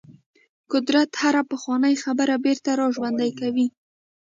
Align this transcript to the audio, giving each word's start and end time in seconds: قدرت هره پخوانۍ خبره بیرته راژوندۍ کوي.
قدرت 0.71 1.09
هره 1.21 1.43
پخوانۍ 1.51 1.95
خبره 2.03 2.35
بیرته 2.45 2.69
راژوندۍ 2.81 3.31
کوي. 3.39 3.67